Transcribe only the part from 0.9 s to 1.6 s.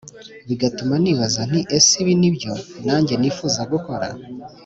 nibaza